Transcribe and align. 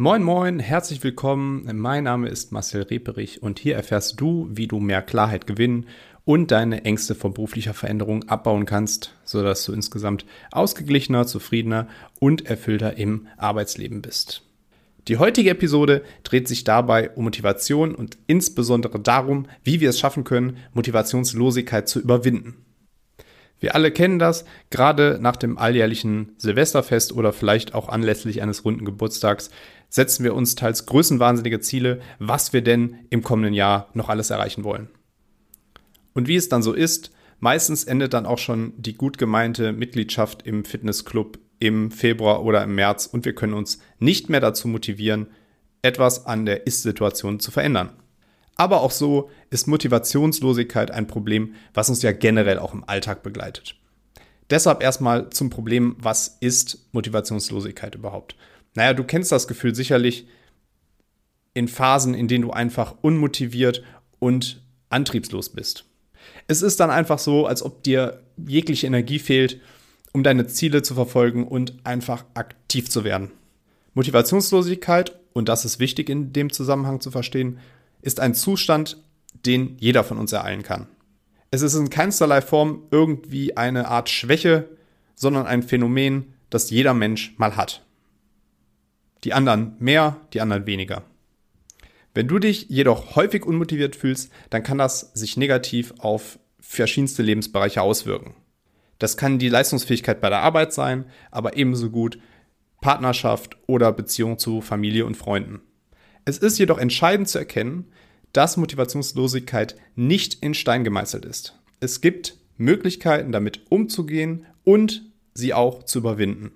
Moin 0.00 0.22
moin, 0.22 0.60
herzlich 0.60 1.02
willkommen. 1.02 1.68
Mein 1.74 2.04
Name 2.04 2.28
ist 2.28 2.52
Marcel 2.52 2.82
Reperich 2.82 3.42
und 3.42 3.58
hier 3.58 3.74
erfährst 3.74 4.20
du, 4.20 4.48
wie 4.48 4.68
du 4.68 4.78
mehr 4.78 5.02
Klarheit 5.02 5.48
gewinnen 5.48 5.86
und 6.24 6.52
deine 6.52 6.84
Ängste 6.84 7.16
vor 7.16 7.34
beruflicher 7.34 7.74
Veränderung 7.74 8.22
abbauen 8.28 8.64
kannst, 8.64 9.16
sodass 9.24 9.64
du 9.64 9.72
insgesamt 9.72 10.24
ausgeglichener, 10.52 11.26
zufriedener 11.26 11.88
und 12.20 12.46
erfüllter 12.46 12.96
im 12.96 13.26
Arbeitsleben 13.38 14.00
bist. 14.00 14.44
Die 15.08 15.16
heutige 15.16 15.50
Episode 15.50 16.04
dreht 16.22 16.46
sich 16.46 16.62
dabei 16.62 17.10
um 17.10 17.24
Motivation 17.24 17.92
und 17.92 18.18
insbesondere 18.28 19.00
darum, 19.00 19.46
wie 19.64 19.80
wir 19.80 19.90
es 19.90 19.98
schaffen 19.98 20.22
können, 20.22 20.58
Motivationslosigkeit 20.74 21.88
zu 21.88 21.98
überwinden. 21.98 22.54
Wir 23.60 23.74
alle 23.74 23.90
kennen 23.90 24.18
das, 24.18 24.44
gerade 24.70 25.18
nach 25.20 25.36
dem 25.36 25.58
alljährlichen 25.58 26.32
Silvesterfest 26.38 27.12
oder 27.12 27.32
vielleicht 27.32 27.74
auch 27.74 27.88
anlässlich 27.88 28.40
eines 28.40 28.64
runden 28.64 28.84
Geburtstags 28.84 29.50
setzen 29.88 30.22
wir 30.22 30.34
uns 30.34 30.54
teils 30.54 30.86
größenwahnsinnige 30.86 31.60
Ziele, 31.60 32.00
was 32.18 32.52
wir 32.52 32.62
denn 32.62 32.98
im 33.10 33.22
kommenden 33.22 33.54
Jahr 33.54 33.88
noch 33.94 34.08
alles 34.08 34.30
erreichen 34.30 34.64
wollen. 34.64 34.88
Und 36.14 36.28
wie 36.28 36.36
es 36.36 36.48
dann 36.48 36.62
so 36.62 36.72
ist, 36.72 37.10
meistens 37.40 37.84
endet 37.84 38.12
dann 38.12 38.26
auch 38.26 38.38
schon 38.38 38.74
die 38.76 38.94
gut 38.94 39.18
gemeinte 39.18 39.72
Mitgliedschaft 39.72 40.42
im 40.46 40.64
Fitnessclub 40.64 41.38
im 41.58 41.90
Februar 41.90 42.44
oder 42.44 42.62
im 42.62 42.74
März 42.74 43.06
und 43.06 43.24
wir 43.24 43.34
können 43.34 43.54
uns 43.54 43.80
nicht 43.98 44.28
mehr 44.28 44.40
dazu 44.40 44.68
motivieren, 44.68 45.28
etwas 45.82 46.26
an 46.26 46.46
der 46.46 46.66
Ist-Situation 46.66 47.40
zu 47.40 47.50
verändern. 47.50 47.90
Aber 48.58 48.82
auch 48.82 48.90
so 48.90 49.30
ist 49.50 49.68
Motivationslosigkeit 49.68 50.90
ein 50.90 51.06
Problem, 51.06 51.54
was 51.72 51.88
uns 51.88 52.02
ja 52.02 52.12
generell 52.12 52.58
auch 52.58 52.74
im 52.74 52.84
Alltag 52.86 53.22
begleitet. 53.22 53.76
Deshalb 54.50 54.82
erstmal 54.82 55.30
zum 55.30 55.48
Problem, 55.48 55.96
was 55.98 56.36
ist 56.40 56.88
Motivationslosigkeit 56.92 57.94
überhaupt? 57.94 58.36
Naja, 58.74 58.94
du 58.94 59.04
kennst 59.04 59.30
das 59.32 59.46
Gefühl 59.46 59.74
sicherlich 59.74 60.26
in 61.54 61.68
Phasen, 61.68 62.14
in 62.14 62.28
denen 62.28 62.42
du 62.42 62.50
einfach 62.50 62.96
unmotiviert 63.00 63.82
und 64.18 64.62
antriebslos 64.90 65.50
bist. 65.50 65.84
Es 66.48 66.62
ist 66.62 66.80
dann 66.80 66.90
einfach 66.90 67.18
so, 67.18 67.46
als 67.46 67.62
ob 67.62 67.82
dir 67.84 68.22
jegliche 68.36 68.86
Energie 68.86 69.18
fehlt, 69.18 69.60
um 70.12 70.22
deine 70.22 70.46
Ziele 70.46 70.82
zu 70.82 70.94
verfolgen 70.94 71.46
und 71.46 71.74
einfach 71.84 72.24
aktiv 72.34 72.90
zu 72.90 73.04
werden. 73.04 73.30
Motivationslosigkeit, 73.94 75.18
und 75.32 75.48
das 75.48 75.64
ist 75.64 75.78
wichtig 75.78 76.08
in 76.08 76.32
dem 76.32 76.52
Zusammenhang 76.52 77.00
zu 77.00 77.10
verstehen, 77.10 77.58
ist 78.08 78.20
ein 78.20 78.34
Zustand, 78.34 78.96
den 79.44 79.76
jeder 79.78 80.02
von 80.02 80.16
uns 80.16 80.32
ereilen 80.32 80.62
kann. 80.62 80.88
Es 81.50 81.60
ist 81.60 81.74
in 81.74 81.90
keinsterlei 81.90 82.40
Form 82.40 82.84
irgendwie 82.90 83.54
eine 83.54 83.88
Art 83.88 84.08
Schwäche, 84.08 84.70
sondern 85.14 85.46
ein 85.46 85.62
Phänomen, 85.62 86.32
das 86.48 86.70
jeder 86.70 86.94
Mensch 86.94 87.34
mal 87.36 87.54
hat. 87.54 87.84
Die 89.24 89.34
anderen 89.34 89.76
mehr, 89.78 90.16
die 90.32 90.40
anderen 90.40 90.66
weniger. 90.66 91.02
Wenn 92.14 92.28
du 92.28 92.38
dich 92.38 92.70
jedoch 92.70 93.14
häufig 93.14 93.44
unmotiviert 93.44 93.94
fühlst, 93.94 94.32
dann 94.48 94.62
kann 94.62 94.78
das 94.78 95.12
sich 95.12 95.36
negativ 95.36 95.92
auf 95.98 96.38
verschiedenste 96.60 97.22
Lebensbereiche 97.22 97.82
auswirken. 97.82 98.34
Das 98.98 99.18
kann 99.18 99.38
die 99.38 99.50
Leistungsfähigkeit 99.50 100.22
bei 100.22 100.30
der 100.30 100.40
Arbeit 100.40 100.72
sein, 100.72 101.04
aber 101.30 101.58
ebenso 101.58 101.90
gut 101.90 102.18
Partnerschaft 102.80 103.58
oder 103.66 103.92
Beziehung 103.92 104.38
zu 104.38 104.62
Familie 104.62 105.04
und 105.04 105.16
Freunden. 105.16 105.60
Es 106.28 106.36
ist 106.36 106.58
jedoch 106.58 106.76
entscheidend 106.76 107.26
zu 107.26 107.38
erkennen, 107.38 107.86
dass 108.34 108.58
Motivationslosigkeit 108.58 109.76
nicht 109.96 110.42
in 110.42 110.52
Stein 110.52 110.84
gemeißelt 110.84 111.24
ist. 111.24 111.58
Es 111.80 112.02
gibt 112.02 112.36
Möglichkeiten, 112.58 113.32
damit 113.32 113.62
umzugehen 113.70 114.44
und 114.62 115.10
sie 115.32 115.54
auch 115.54 115.84
zu 115.84 116.00
überwinden. 116.00 116.52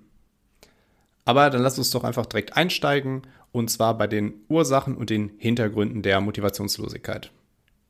Aber 1.25 1.49
dann 1.49 1.63
lass 1.63 1.79
uns 1.79 1.89
doch 1.89 2.03
einfach 2.03 2.27
direkt 2.27 2.55
einsteigen, 2.55 3.23
und 3.51 3.71
zwar 3.71 3.97
bei 3.97 4.05
den 4.05 4.35
Ursachen 4.47 4.95
und 4.95 5.09
den 5.09 5.31
Hintergründen 5.39 6.03
der 6.03 6.21
Motivationslosigkeit. 6.21 7.31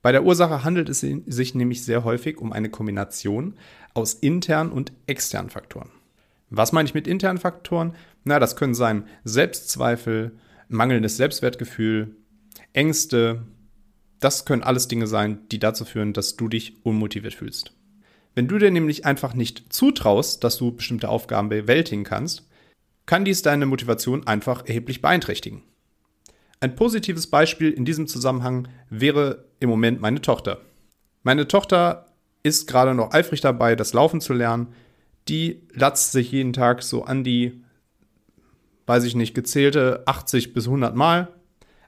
Bei 0.00 0.10
der 0.10 0.24
Ursache 0.24 0.64
handelt 0.64 0.88
es 0.88 1.00
sich 1.00 1.54
nämlich 1.54 1.84
sehr 1.84 2.02
häufig 2.02 2.38
um 2.38 2.54
eine 2.54 2.70
Kombination 2.70 3.58
aus 3.92 4.14
internen 4.14 4.72
und 4.72 4.90
externen 5.06 5.50
Faktoren. 5.50 5.90
Was 6.48 6.72
meine 6.72 6.88
ich 6.88 6.94
mit 6.94 7.06
internen 7.06 7.38
Faktoren? 7.38 7.94
Na, 8.24 8.38
das 8.38 8.56
können 8.56 8.74
sein 8.74 9.06
Selbstzweifel, 9.24 10.32
mangelndes 10.68 11.16
Selbstwertgefühl, 11.16 12.16
Ängste, 12.72 13.44
das 14.20 14.44
können 14.44 14.62
alles 14.62 14.88
Dinge 14.88 15.06
sein, 15.06 15.40
die 15.50 15.58
dazu 15.58 15.84
führen, 15.84 16.12
dass 16.12 16.36
du 16.36 16.48
dich 16.48 16.84
unmotiviert 16.84 17.34
fühlst. 17.34 17.72
Wenn 18.34 18.48
du 18.48 18.58
dir 18.58 18.70
nämlich 18.70 19.04
einfach 19.04 19.34
nicht 19.34 19.72
zutraust, 19.72 20.42
dass 20.42 20.56
du 20.56 20.72
bestimmte 20.72 21.08
Aufgaben 21.08 21.48
bewältigen 21.48 22.04
kannst, 22.04 22.48
kann 23.06 23.24
dies 23.24 23.42
deine 23.42 23.66
Motivation 23.66 24.26
einfach 24.26 24.66
erheblich 24.66 25.02
beeinträchtigen. 25.02 25.62
Ein 26.60 26.74
positives 26.74 27.26
Beispiel 27.26 27.70
in 27.70 27.84
diesem 27.84 28.06
Zusammenhang 28.06 28.68
wäre 28.88 29.44
im 29.60 29.68
Moment 29.68 30.00
meine 30.00 30.22
Tochter. 30.22 30.62
Meine 31.22 31.46
Tochter 31.46 32.06
ist 32.42 32.66
gerade 32.66 32.94
noch 32.94 33.12
eifrig 33.12 33.40
dabei, 33.40 33.76
das 33.76 33.92
Laufen 33.92 34.20
zu 34.20 34.32
lernen. 34.32 34.68
Die 35.28 35.62
latzt 35.72 36.12
sich 36.12 36.32
jeden 36.32 36.52
Tag 36.52 36.82
so 36.82 37.04
an 37.04 37.24
die 37.24 37.63
weiß 38.86 39.04
ich 39.04 39.14
nicht, 39.14 39.34
gezählte 39.34 40.02
80 40.06 40.52
bis 40.52 40.66
100 40.66 40.94
Mal. 40.94 41.28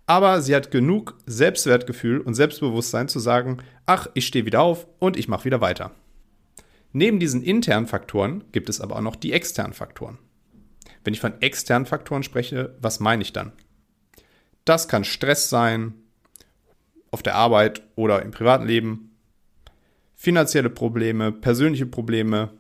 Aber 0.07 0.41
sie 0.41 0.55
hat 0.55 0.71
genug 0.71 1.19
Selbstwertgefühl 1.27 2.21
und 2.21 2.35
Selbstbewusstsein 2.35 3.09
zu 3.09 3.19
sagen, 3.19 3.59
ach, 3.87 4.07
ich 4.15 4.27
stehe 4.27 4.47
wieder 4.47 4.63
auf 4.63 4.87
und 4.99 5.17
ich 5.17 5.29
mache 5.29 5.45
wieder 5.45 5.61
weiter. 5.61 5.91
Neben 6.93 7.19
diesen 7.19 7.43
internen 7.43 7.87
Faktoren 7.87 8.45
gibt 8.53 8.69
es 8.69 8.81
aber 8.81 8.97
auch 8.97 9.03
noch 9.03 9.17
die 9.17 9.33
externen 9.33 9.73
Faktoren. 9.73 10.19
Wenn 11.05 11.13
ich 11.15 11.21
von 11.21 11.41
externen 11.43 11.87
Faktoren 11.87 12.23
spreche, 12.23 12.77
was 12.81 13.01
meine 13.01 13.23
ich 13.23 13.33
dann? 13.33 13.53
Das 14.65 14.89
kann 14.89 15.05
Stress 15.05 15.51
sein, 15.51 15.95
auf 17.11 17.23
der 17.23 17.35
Arbeit 17.37 17.83
oder 17.95 18.23
im 18.23 18.31
privaten 18.31 18.67
Leben, 18.67 19.17
finanzielle 20.15 20.71
Probleme, 20.71 21.33
persönliche 21.33 21.87
Probleme 21.87 22.51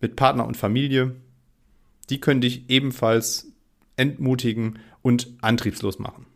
mit 0.00 0.16
Partner 0.16 0.46
und 0.46 0.56
Familie. 0.56 1.14
Die 2.10 2.20
können 2.20 2.40
dich 2.40 2.68
ebenfalls 2.68 3.51
entmutigen 3.96 4.78
und 5.02 5.28
antriebslos 5.40 5.98
machen. 5.98 6.26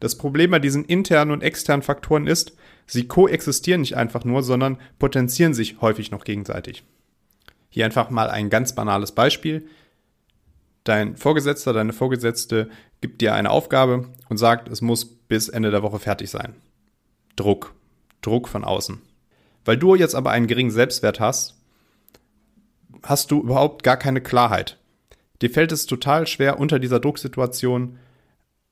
Das 0.00 0.18
Problem 0.18 0.50
bei 0.50 0.58
diesen 0.58 0.84
internen 0.84 1.30
und 1.30 1.42
externen 1.42 1.82
Faktoren 1.82 2.26
ist, 2.26 2.52
sie 2.86 3.08
koexistieren 3.08 3.80
nicht 3.80 3.96
einfach 3.96 4.24
nur, 4.24 4.42
sondern 4.42 4.78
potenzieren 4.98 5.54
sich 5.54 5.80
häufig 5.80 6.10
noch 6.10 6.24
gegenseitig. 6.24 6.84
Hier 7.70 7.84
einfach 7.84 8.10
mal 8.10 8.28
ein 8.30 8.50
ganz 8.50 8.74
banales 8.74 9.12
Beispiel. 9.12 9.66
Dein 10.84 11.16
Vorgesetzter, 11.16 11.72
deine 11.72 11.92
Vorgesetzte 11.92 12.68
gibt 13.00 13.20
dir 13.20 13.34
eine 13.34 13.50
Aufgabe 13.50 14.10
und 14.28 14.36
sagt, 14.36 14.68
es 14.68 14.82
muss 14.82 15.04
bis 15.04 15.48
Ende 15.48 15.70
der 15.70 15.82
Woche 15.82 15.98
fertig 15.98 16.30
sein. 16.30 16.54
Druck. 17.36 17.74
Druck 18.20 18.48
von 18.48 18.64
außen. 18.64 19.00
Weil 19.64 19.76
du 19.78 19.94
jetzt 19.94 20.14
aber 20.14 20.30
einen 20.30 20.46
geringen 20.46 20.70
Selbstwert 20.70 21.20
hast, 21.20 21.54
hast 23.02 23.30
du 23.30 23.40
überhaupt 23.40 23.82
gar 23.82 23.96
keine 23.96 24.20
Klarheit. 24.20 24.78
Dir 25.42 25.50
fällt 25.50 25.72
es 25.72 25.86
total 25.86 26.26
schwer, 26.26 26.58
unter 26.58 26.78
dieser 26.78 27.00
Drucksituation 27.00 27.98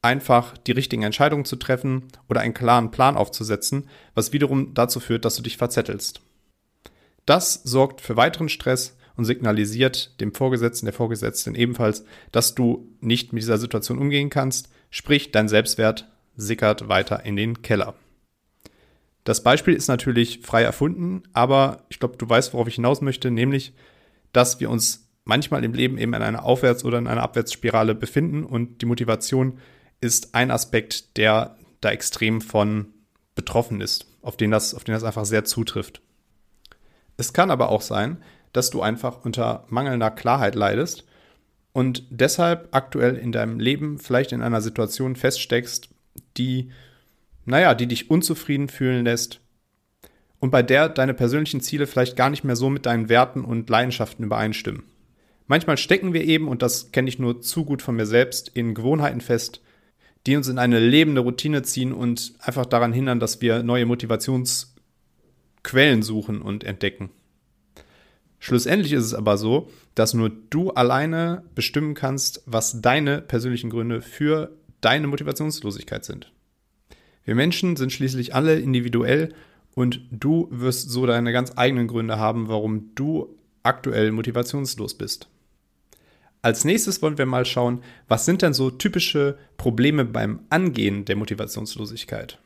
einfach 0.03 0.57
die 0.59 0.73
richtigen 0.73 1.05
Entscheidungen 1.05 1.45
zu 1.45 1.57
treffen 1.57 2.09
oder 2.29 2.41
einen 2.41 2.55
klaren 2.55 2.91
Plan 2.91 3.17
aufzusetzen, 3.17 3.89
was 4.15 4.33
wiederum 4.33 4.75
dazu 4.75 5.01
führt, 5.01 5.25
dass 5.25 5.37
du 5.37 5.43
dich 5.43 5.57
verzettelst. 5.57 6.21
Das 7.25 7.55
sorgt 7.63 8.01
für 8.01 8.17
weiteren 8.17 8.49
Stress 8.49 8.97
und 9.17 9.25
signalisiert 9.25 10.21
dem 10.21 10.35
Vorgesetzten, 10.35 10.87
der 10.87 10.93
Vorgesetzten 10.93 11.55
ebenfalls, 11.55 12.05
dass 12.33 12.55
du 12.55 12.89
nicht 13.01 13.33
mit 13.33 13.43
dieser 13.43 13.59
Situation 13.59 13.99
umgehen 13.99 14.31
kannst, 14.31 14.71
sprich 14.91 15.31
dein 15.31 15.49
Selbstwert 15.49 16.09
sickert 16.35 16.89
weiter 16.89 17.25
in 17.25 17.37
den 17.37 17.63
Keller. 17.63 17.95
Das 19.25 19.43
Beispiel 19.45 19.75
ist 19.75 19.87
natürlich 19.87 20.41
frei 20.41 20.63
erfunden, 20.63 21.23
aber 21.33 21.85
ich 21.91 22.01
glaube, 22.01 22.17
du 22.17 22.29
weißt, 22.29 22.53
worauf 22.55 22.67
ich 22.67 22.77
hinaus 22.77 23.01
möchte, 23.03 23.31
nämlich, 23.31 23.73
dass 24.33 24.59
wir 24.59 24.69
uns 24.69 25.02
manchmal 25.25 25.65
im 25.65 25.73
Leben 25.73 25.99
eben 25.99 26.15
in 26.15 26.23
einer 26.23 26.45
Aufwärts- 26.45 26.85
oder 26.85 26.99
in 26.99 27.07
einer 27.07 27.23
Abwärtsspirale 27.23 27.95
befinden 27.95 28.45
und 28.45 28.83
die 28.83 28.87
Motivation 28.87 29.59
ist 30.01 30.35
ein 30.35 30.51
Aspekt, 30.51 31.17
der 31.17 31.57
da 31.81 31.91
extrem 31.91 32.41
von 32.41 32.87
betroffen 33.35 33.81
ist, 33.81 34.07
auf 34.23 34.37
den 34.37 34.51
das, 34.51 34.75
auf 34.75 34.85
den 34.85 34.95
das 34.95 35.05
einfach 35.05 35.25
sehr 35.25 35.45
zutrifft. 35.45 36.03
Es 37.17 37.33
kann 37.33 37.51
aber 37.51 37.69
auch 37.69 37.83
sein, 37.83 38.23
dass 38.53 38.71
du 38.71 38.83
einfach 38.83 39.25
unter 39.25 39.65
mangelnder 39.69 40.11
Klarheit 40.11 40.55
leidest 40.55 41.05
und 41.73 42.05
deshalb 42.11 42.69
aktuell 42.73 43.17
in 43.17 43.33
deinem 43.33 43.61
Leben 43.61 43.99
vielleicht 43.99 44.33
in 44.33 44.43
einer 44.43 44.61
Situation 44.61 45.17
feststeckst, 45.17 45.89
die, 46.37 46.71
naja, 47.45 47.75
die 47.75 47.87
dich 47.87 48.11
unzufrieden 48.11 48.69
fühlen 48.69 49.05
lässt 49.05 49.41
und 50.41 50.51
bei 50.51 50.63
der 50.63 50.89
deine 50.89 51.15
persönlichen 51.15 51.61
Ziele 51.61 51.87
vielleicht 51.87 52.17
gar 52.17 52.29
nicht 52.29 52.45
mehr 52.45 52.57
so 52.57 52.69
mit 52.69 52.85
deinen 52.85 53.09
Werten 53.09 53.45
und 53.45 53.71
Leidenschaften 53.71 54.25
übereinstimmen. 54.25 54.83
Manchmal 55.53 55.77
stecken 55.77 56.15
wir 56.15 56.25
eben, 56.25 56.49
und 56.49 56.63
das 56.63 56.93
kenne 56.93 57.11
ich 57.11 57.19
nur 57.19 57.43
zu 57.43 57.67
gut 57.67 57.83
von 57.83 57.95
mir 57.95 58.07
selbst, 58.07 58.49
in 58.49 58.73
Gewohnheiten 58.73 59.21
fest, 59.21 59.61
die 60.27 60.35
uns 60.35 60.49
in 60.49 60.57
eine 60.57 60.81
lebende 60.81 61.21
Routine 61.21 61.63
ziehen 61.63 61.93
und 61.93 62.33
einfach 62.39 62.65
daran 62.65 62.95
hindern, 62.95 63.21
dass 63.21 63.43
wir 63.43 63.63
neue 63.63 63.85
Motivationsquellen 63.85 66.01
suchen 66.01 66.41
und 66.41 66.65
entdecken. 66.65 67.11
Schlussendlich 68.39 68.95
ist 68.95 69.05
es 69.05 69.13
aber 69.13 69.37
so, 69.37 69.69
dass 69.95 70.15
nur 70.15 70.31
du 70.31 70.71
alleine 70.71 71.43
bestimmen 71.55 71.93
kannst, 71.93 72.43
was 72.47 72.81
deine 72.81 73.21
persönlichen 73.21 73.69
Gründe 73.69 74.01
für 74.01 74.57
deine 74.81 75.07
Motivationslosigkeit 75.07 76.07
sind. 76.07 76.33
Wir 77.27 77.35
Menschen 77.35 77.77
sind 77.77 77.93
schließlich 77.93 78.35
alle 78.35 78.59
individuell 78.59 79.35
und 79.75 80.01
du 80.11 80.49
wirst 80.51 80.89
so 80.89 81.05
deine 81.05 81.31
ganz 81.31 81.53
eigenen 81.57 81.89
Gründe 81.89 82.19
haben, 82.19 82.49
warum 82.49 82.95
du 82.95 83.39
aktuell 83.63 84.13
motivationslos 84.13 84.95
bist. 84.95 85.29
Als 86.43 86.65
nächstes 86.65 87.01
wollen 87.03 87.19
wir 87.19 87.27
mal 87.27 87.47
schauen, 87.47 87.85
was 88.09 88.25
sind 88.25 88.43
denn 88.43 88.53
so 88.53 88.71
typische 88.71 89.39
Probleme 89.57 90.05
beim 90.05 90.41
Angehen 90.51 91.05
der 91.05 91.15
Motivationslosigkeit. 91.15 92.39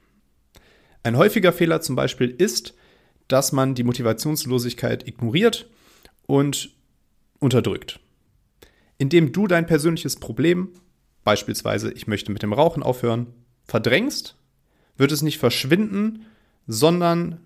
Ein 1.02 1.16
häufiger 1.16 1.52
Fehler 1.52 1.80
zum 1.80 1.96
Beispiel 1.96 2.28
ist, 2.28 2.74
dass 3.26 3.52
man 3.52 3.74
die 3.74 3.84
Motivationslosigkeit 3.84 5.08
ignoriert 5.08 5.68
und 6.26 6.70
unterdrückt. 7.38 7.98
Indem 8.98 9.32
du 9.32 9.46
dein 9.46 9.66
persönliches 9.66 10.16
Problem, 10.16 10.68
beispielsweise 11.24 11.90
ich 11.90 12.06
möchte 12.06 12.32
mit 12.32 12.42
dem 12.42 12.52
Rauchen 12.52 12.82
aufhören, 12.82 13.28
verdrängst, 13.64 14.36
wird 14.98 15.10
es 15.10 15.22
nicht 15.22 15.38
verschwinden, 15.38 16.26
sondern 16.66 17.40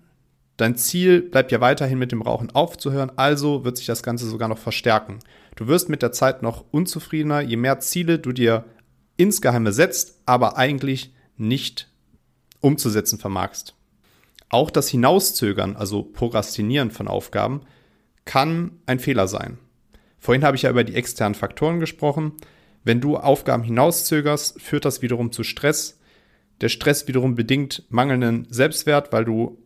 dein 0.61 0.75
Ziel 0.75 1.21
bleibt 1.23 1.51
ja 1.51 1.59
weiterhin 1.59 1.97
mit 1.97 2.11
dem 2.11 2.21
Rauchen 2.21 2.51
aufzuhören, 2.51 3.11
also 3.15 3.65
wird 3.65 3.77
sich 3.77 3.87
das 3.87 4.03
Ganze 4.03 4.27
sogar 4.27 4.47
noch 4.47 4.59
verstärken. 4.59 5.19
Du 5.55 5.67
wirst 5.67 5.89
mit 5.89 6.03
der 6.03 6.11
Zeit 6.11 6.43
noch 6.43 6.65
unzufriedener, 6.69 7.41
je 7.41 7.57
mehr 7.57 7.79
Ziele 7.79 8.19
du 8.19 8.31
dir 8.31 8.65
insgeheime 9.17 9.73
setzt, 9.73 10.21
aber 10.27 10.57
eigentlich 10.57 11.15
nicht 11.35 11.89
umzusetzen 12.59 13.17
vermagst. 13.17 13.75
Auch 14.49 14.69
das 14.69 14.87
Hinauszögern, 14.87 15.75
also 15.75 16.03
Prokrastinieren 16.03 16.91
von 16.91 17.07
Aufgaben, 17.07 17.61
kann 18.25 18.79
ein 18.85 18.99
Fehler 18.99 19.27
sein. 19.27 19.57
Vorhin 20.19 20.43
habe 20.43 20.55
ich 20.55 20.63
ja 20.63 20.69
über 20.69 20.83
die 20.83 20.93
externen 20.93 21.33
Faktoren 21.33 21.79
gesprochen. 21.79 22.33
Wenn 22.83 23.01
du 23.01 23.17
Aufgaben 23.17 23.63
hinauszögerst, 23.63 24.61
führt 24.61 24.85
das 24.85 25.01
wiederum 25.01 25.31
zu 25.31 25.43
Stress. 25.43 25.99
Der 26.61 26.69
Stress 26.69 27.07
wiederum 27.07 27.33
bedingt 27.33 27.83
mangelnden 27.89 28.45
Selbstwert, 28.51 29.11
weil 29.11 29.25
du 29.25 29.57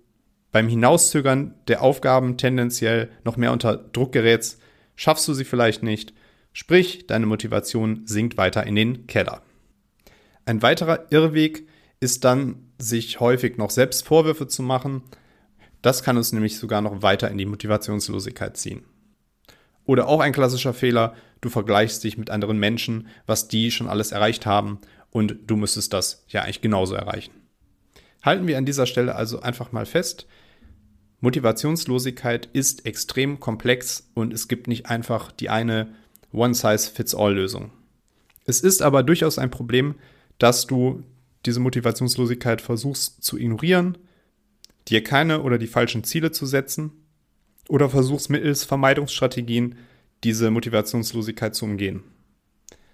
beim 0.55 0.69
Hinauszögern 0.69 1.53
der 1.67 1.81
Aufgaben 1.81 2.37
tendenziell 2.37 3.09
noch 3.25 3.35
mehr 3.35 3.51
unter 3.51 3.75
Druck 3.75 4.13
gerätst. 4.13 4.61
Schaffst 4.95 5.27
du 5.27 5.33
sie 5.33 5.43
vielleicht 5.43 5.83
nicht. 5.83 6.13
Sprich, 6.53 7.07
deine 7.07 7.25
Motivation 7.25 8.03
sinkt 8.05 8.37
weiter 8.37 8.65
in 8.65 8.75
den 8.75 9.05
Keller. 9.05 9.41
Ein 10.45 10.61
weiterer 10.61 11.11
Irrweg 11.11 11.67
ist 11.99 12.23
dann, 12.23 12.71
sich 12.77 13.19
häufig 13.19 13.57
noch 13.57 13.69
selbst 13.69 14.07
Vorwürfe 14.07 14.47
zu 14.47 14.63
machen. 14.63 15.01
Das 15.81 16.03
kann 16.03 16.15
uns 16.15 16.31
nämlich 16.31 16.57
sogar 16.57 16.79
noch 16.79 17.01
weiter 17.01 17.29
in 17.29 17.37
die 17.37 17.45
Motivationslosigkeit 17.45 18.55
ziehen. 18.55 18.85
Oder 19.83 20.07
auch 20.07 20.21
ein 20.21 20.31
klassischer 20.31 20.73
Fehler, 20.73 21.15
du 21.41 21.49
vergleichst 21.49 22.01
dich 22.01 22.17
mit 22.17 22.29
anderen 22.29 22.59
Menschen, 22.59 23.09
was 23.25 23.49
die 23.49 23.71
schon 23.71 23.89
alles 23.89 24.13
erreicht 24.13 24.45
haben 24.45 24.79
und 25.11 25.35
du 25.47 25.57
müsstest 25.57 25.91
das 25.91 26.23
ja 26.29 26.43
eigentlich 26.43 26.61
genauso 26.61 26.95
erreichen. 26.95 27.44
Halten 28.25 28.47
wir 28.47 28.57
an 28.57 28.65
dieser 28.65 28.87
Stelle 28.87 29.15
also 29.15 29.39
einfach 29.41 29.71
mal 29.71 29.85
fest, 29.85 30.25
Motivationslosigkeit 31.21 32.49
ist 32.53 32.85
extrem 32.85 33.39
komplex 33.39 34.09
und 34.15 34.33
es 34.33 34.47
gibt 34.47 34.67
nicht 34.67 34.87
einfach 34.87 35.31
die 35.31 35.49
eine 35.49 35.93
One-Size-Fits-All-Lösung. 36.33 37.71
Es 38.45 38.61
ist 38.61 38.81
aber 38.81 39.03
durchaus 39.03 39.37
ein 39.37 39.51
Problem, 39.51 39.95
dass 40.39 40.65
du 40.65 41.03
diese 41.45 41.59
Motivationslosigkeit 41.59 42.61
versuchst 42.61 43.23
zu 43.23 43.37
ignorieren, 43.37 43.97
dir 44.87 45.03
keine 45.03 45.43
oder 45.43 45.59
die 45.59 45.67
falschen 45.67 46.03
Ziele 46.03 46.31
zu 46.31 46.47
setzen 46.47 46.91
oder 47.69 47.89
versuchst 47.89 48.31
mittels 48.31 48.63
Vermeidungsstrategien 48.63 49.75
diese 50.23 50.49
Motivationslosigkeit 50.49 51.55
zu 51.55 51.65
umgehen. 51.65 52.03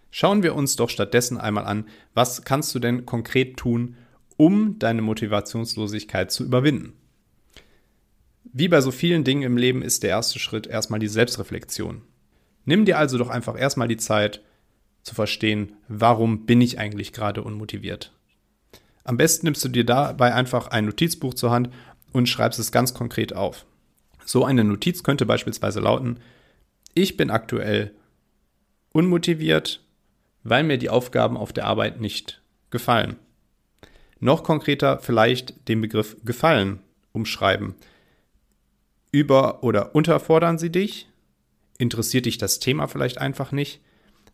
Schauen 0.09 0.43
wir 0.43 0.55
uns 0.55 0.75
doch 0.75 0.89
stattdessen 0.89 1.37
einmal 1.37 1.65
an, 1.65 1.85
was 2.13 2.43
kannst 2.43 2.75
du 2.75 2.79
denn 2.79 3.05
konkret 3.05 3.55
tun, 3.55 3.95
um 4.41 4.79
deine 4.79 5.03
Motivationslosigkeit 5.03 6.31
zu 6.31 6.43
überwinden. 6.43 6.93
Wie 8.43 8.69
bei 8.69 8.81
so 8.81 8.89
vielen 8.89 9.23
Dingen 9.23 9.43
im 9.43 9.55
Leben 9.55 9.83
ist 9.83 10.01
der 10.01 10.09
erste 10.09 10.39
Schritt 10.39 10.65
erstmal 10.65 10.99
die 10.99 11.09
Selbstreflexion. 11.09 12.01
Nimm 12.65 12.85
dir 12.85 12.97
also 12.97 13.19
doch 13.19 13.29
einfach 13.29 13.55
erstmal 13.55 13.87
die 13.87 13.97
Zeit 13.97 14.41
zu 15.03 15.13
verstehen, 15.13 15.73
warum 15.87 16.47
bin 16.47 16.59
ich 16.59 16.79
eigentlich 16.79 17.13
gerade 17.13 17.43
unmotiviert. 17.43 18.13
Am 19.03 19.15
besten 19.15 19.45
nimmst 19.45 19.63
du 19.63 19.69
dir 19.69 19.85
dabei 19.85 20.33
einfach 20.33 20.69
ein 20.69 20.85
Notizbuch 20.85 21.35
zur 21.35 21.51
Hand 21.51 21.69
und 22.11 22.27
schreibst 22.27 22.59
es 22.59 22.71
ganz 22.71 22.95
konkret 22.95 23.33
auf. 23.33 23.67
So 24.25 24.43
eine 24.43 24.63
Notiz 24.63 25.03
könnte 25.03 25.27
beispielsweise 25.27 25.81
lauten, 25.81 26.17
ich 26.95 27.15
bin 27.15 27.29
aktuell 27.29 27.93
unmotiviert, 28.91 29.85
weil 30.43 30.63
mir 30.63 30.79
die 30.79 30.89
Aufgaben 30.89 31.37
auf 31.37 31.53
der 31.53 31.67
Arbeit 31.67 32.01
nicht 32.01 32.41
gefallen. 32.71 33.17
Noch 34.21 34.43
konkreter 34.43 34.99
vielleicht 34.99 35.67
den 35.67 35.81
Begriff 35.81 36.15
gefallen 36.23 36.79
umschreiben. 37.11 37.75
Über- 39.11 39.63
oder 39.63 39.93
unterfordern 39.95 40.57
sie 40.57 40.71
dich? 40.71 41.09
Interessiert 41.77 42.27
dich 42.27 42.37
das 42.37 42.59
Thema 42.59 42.87
vielleicht 42.87 43.17
einfach 43.17 43.51
nicht? 43.51 43.81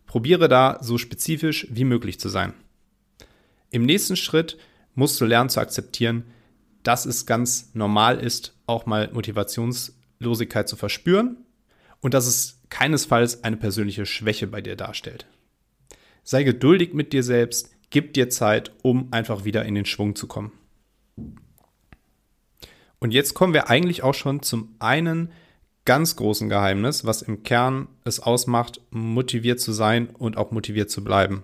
Probiere 0.05 0.49
da 0.49 0.77
so 0.81 0.97
spezifisch 0.97 1.67
wie 1.71 1.85
möglich 1.85 2.19
zu 2.19 2.29
sein. 2.29 2.53
Im 3.71 3.85
nächsten 3.85 4.17
Schritt 4.17 4.57
musst 4.93 5.19
du 5.19 5.25
lernen 5.25 5.49
zu 5.49 5.59
akzeptieren, 5.59 6.25
dass 6.83 7.05
es 7.05 7.25
ganz 7.25 7.71
normal 7.73 8.19
ist, 8.19 8.55
auch 8.65 8.85
mal 8.85 9.09
Motivationslosigkeit 9.13 10.67
zu 10.67 10.75
verspüren 10.75 11.37
und 12.01 12.13
dass 12.13 12.27
es 12.27 12.59
keinesfalls 12.69 13.43
eine 13.43 13.57
persönliche 13.57 14.05
Schwäche 14.05 14.47
bei 14.47 14.61
dir 14.61 14.75
darstellt. 14.75 15.27
Sei 16.23 16.43
geduldig 16.43 16.93
mit 16.93 17.13
dir 17.13 17.23
selbst, 17.23 17.71
gib 17.89 18.13
dir 18.13 18.29
Zeit, 18.29 18.71
um 18.81 19.11
einfach 19.11 19.45
wieder 19.45 19.65
in 19.65 19.75
den 19.75 19.85
Schwung 19.85 20.15
zu 20.15 20.27
kommen. 20.27 20.51
Und 22.99 23.13
jetzt 23.13 23.33
kommen 23.33 23.53
wir 23.53 23.69
eigentlich 23.69 24.03
auch 24.03 24.13
schon 24.13 24.41
zum 24.41 24.75
einen 24.79 25.31
ganz 25.85 26.15
großen 26.15 26.49
Geheimnis, 26.49 27.05
was 27.05 27.21
im 27.21 27.43
Kern 27.43 27.87
es 28.03 28.19
ausmacht, 28.19 28.81
motiviert 28.89 29.59
zu 29.59 29.71
sein 29.71 30.09
und 30.09 30.37
auch 30.37 30.51
motiviert 30.51 30.89
zu 30.89 31.03
bleiben. 31.03 31.43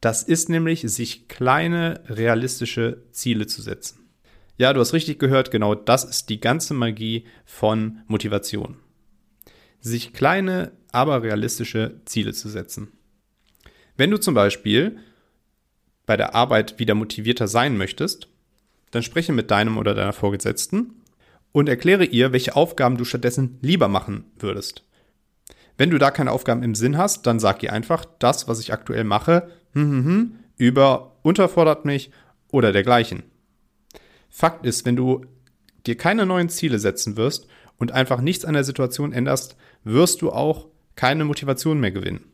Das 0.00 0.22
ist 0.22 0.48
nämlich, 0.48 0.82
sich 0.82 1.28
kleine, 1.28 2.02
realistische 2.06 3.04
Ziele 3.12 3.46
zu 3.46 3.62
setzen. 3.62 4.00
Ja, 4.58 4.72
du 4.72 4.80
hast 4.80 4.92
richtig 4.92 5.18
gehört, 5.18 5.50
genau 5.50 5.74
das 5.74 6.04
ist 6.04 6.28
die 6.28 6.40
ganze 6.40 6.74
Magie 6.74 7.24
von 7.46 8.00
Motivation. 8.06 8.76
Sich 9.80 10.12
kleine, 10.12 10.72
aber 10.92 11.22
realistische 11.22 12.00
Ziele 12.04 12.34
zu 12.34 12.50
setzen. 12.50 12.92
Wenn 13.96 14.10
du 14.10 14.18
zum 14.18 14.34
Beispiel 14.34 14.98
bei 16.10 16.16
der 16.16 16.34
Arbeit 16.34 16.80
wieder 16.80 16.96
motivierter 16.96 17.46
sein 17.46 17.76
möchtest, 17.76 18.26
dann 18.90 19.04
spreche 19.04 19.32
mit 19.32 19.52
deinem 19.52 19.78
oder 19.78 19.94
deiner 19.94 20.12
Vorgesetzten 20.12 21.04
und 21.52 21.68
erkläre 21.68 22.04
ihr, 22.04 22.32
welche 22.32 22.56
Aufgaben 22.56 22.96
du 22.96 23.04
stattdessen 23.04 23.58
lieber 23.60 23.86
machen 23.86 24.24
würdest. 24.36 24.82
Wenn 25.78 25.90
du 25.90 25.98
da 25.98 26.10
keine 26.10 26.32
Aufgaben 26.32 26.64
im 26.64 26.74
Sinn 26.74 26.98
hast, 26.98 27.28
dann 27.28 27.38
sag 27.38 27.62
ihr 27.62 27.72
einfach, 27.72 28.04
das, 28.18 28.48
was 28.48 28.58
ich 28.58 28.72
aktuell 28.72 29.04
mache, 29.04 29.50
hm, 29.72 29.82
hm, 29.92 30.04
hm, 30.04 30.32
über 30.56 31.12
unterfordert 31.22 31.84
mich 31.84 32.10
oder 32.50 32.72
dergleichen. 32.72 33.22
Fakt 34.30 34.66
ist, 34.66 34.84
wenn 34.86 34.96
du 34.96 35.26
dir 35.86 35.96
keine 35.96 36.26
neuen 36.26 36.48
Ziele 36.48 36.80
setzen 36.80 37.16
wirst 37.16 37.46
und 37.78 37.92
einfach 37.92 38.20
nichts 38.20 38.44
an 38.44 38.54
der 38.54 38.64
Situation 38.64 39.12
änderst, 39.12 39.56
wirst 39.84 40.22
du 40.22 40.32
auch 40.32 40.66
keine 40.96 41.24
Motivation 41.24 41.78
mehr 41.78 41.92
gewinnen. 41.92 42.24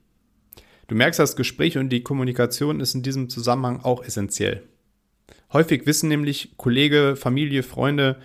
Du 0.89 0.95
merkst, 0.95 1.19
das 1.19 1.37
Gespräch 1.37 1.79
und 1.79 1.89
die 1.91 2.03
Kommunikation 2.03 2.81
ist 2.81 2.95
in 2.95 3.03
diesem 3.03 3.29
Zusammenhang 3.29 3.81
auch 3.81 4.05
essentiell. 4.05 4.63
Häufig 5.53 5.87
wissen 5.87 6.09
nämlich 6.09 6.53
Kollege, 6.57 7.17
Familie, 7.17 7.63
Freunde 7.63 8.21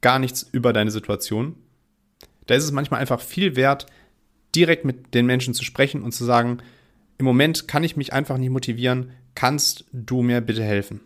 gar 0.00 0.18
nichts 0.18 0.48
über 0.52 0.72
deine 0.72 0.90
Situation. 0.90 1.56
Da 2.46 2.54
ist 2.54 2.64
es 2.64 2.72
manchmal 2.72 3.00
einfach 3.00 3.20
viel 3.20 3.56
wert, 3.56 3.86
direkt 4.54 4.84
mit 4.84 5.14
den 5.14 5.26
Menschen 5.26 5.54
zu 5.54 5.64
sprechen 5.64 6.02
und 6.02 6.12
zu 6.12 6.24
sagen, 6.24 6.58
im 7.18 7.26
Moment 7.26 7.68
kann 7.68 7.84
ich 7.84 7.96
mich 7.96 8.12
einfach 8.12 8.38
nicht 8.38 8.50
motivieren, 8.50 9.10
kannst 9.34 9.84
du 9.92 10.22
mir 10.22 10.40
bitte 10.40 10.62
helfen? 10.62 11.00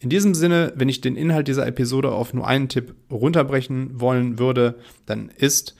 In 0.00 0.10
diesem 0.10 0.34
Sinne, 0.34 0.72
wenn 0.76 0.88
ich 0.88 1.00
den 1.00 1.16
Inhalt 1.16 1.48
dieser 1.48 1.66
Episode 1.66 2.12
auf 2.12 2.32
nur 2.32 2.46
einen 2.46 2.68
Tipp 2.68 2.94
runterbrechen 3.10 4.00
wollen 4.00 4.38
würde, 4.38 4.76
dann 5.06 5.28
ist 5.28 5.74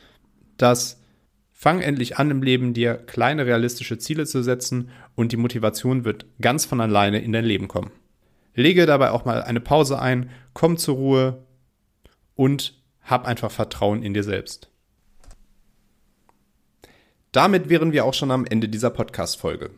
das, 0.57 0.98
fang 1.61 1.81
endlich 1.81 2.19
an 2.19 2.31
im 2.31 2.41
Leben, 2.41 2.73
dir 2.73 2.95
kleine 2.95 3.45
realistische 3.45 3.99
Ziele 3.99 4.27
zu 4.27 4.45
setzen 4.45 4.91
und 5.17 5.33
die 5.33 5.37
Motivation 5.37 6.05
wird 6.05 6.25
ganz 6.41 6.65
von 6.65 6.81
alleine 6.81 7.21
in 7.21 7.33
dein 7.33 7.45
Leben 7.45 7.67
kommen. 7.67 7.91
Lege 8.55 8.87
dabei 8.87 9.11
auch 9.11 9.25
mal 9.25 9.43
eine 9.43 9.59
Pause 9.59 9.99
ein, 9.99 10.31
komm 10.53 10.77
zur 10.77 10.95
Ruhe 10.95 11.47
und 12.37 12.81
hab 13.03 13.27
einfach 13.27 13.51
Vertrauen 13.51 14.05
in 14.05 14.15
dir 14.15 14.23
selbst. 14.23 14.71
Damit 17.33 17.69
wären 17.69 17.91
wir 17.91 18.05
auch 18.05 18.15
schon 18.15 18.31
am 18.31 18.47
Ende 18.47 18.69
dieser 18.69 18.91
Podcast-Folge. 18.91 19.71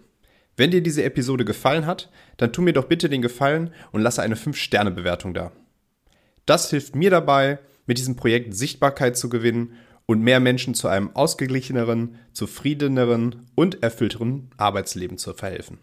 Wenn 0.58 0.70
dir 0.70 0.82
diese 0.82 1.02
Episode 1.02 1.46
gefallen 1.46 1.86
hat, 1.86 2.10
dann 2.36 2.52
tu 2.52 2.60
mir 2.60 2.74
doch 2.74 2.88
bitte 2.88 3.08
den 3.08 3.22
Gefallen 3.22 3.72
und 3.90 4.02
lasse 4.02 4.20
eine 4.20 4.34
5-Sterne-Bewertung 4.34 5.32
da. 5.32 5.50
Das 6.44 6.68
hilft 6.68 6.94
mir 6.94 7.08
dabei, 7.08 7.58
mit 7.86 7.96
diesem 7.96 8.16
Projekt 8.16 8.54
Sichtbarkeit 8.54 9.16
zu 9.16 9.30
gewinnen 9.30 9.78
und 10.10 10.22
mehr 10.22 10.40
Menschen 10.40 10.74
zu 10.74 10.88
einem 10.88 11.14
ausgeglicheneren, 11.14 12.16
zufriedeneren 12.32 13.46
und 13.54 13.80
erfüllteren 13.80 14.50
Arbeitsleben 14.56 15.18
zu 15.18 15.34
verhelfen. 15.34 15.78